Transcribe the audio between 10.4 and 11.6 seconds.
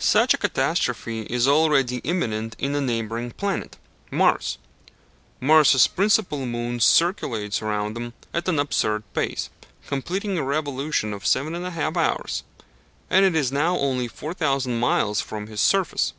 revolution in 7